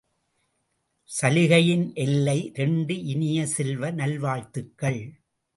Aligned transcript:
சலுகையின் 1.09 1.85
எல்லை 1.95 2.37
இரண்டு 2.53 3.03
இனிய 3.03 3.45
செல்வ, 3.47 3.91
நல்வாழ்த்துக்கள்! 3.91 5.01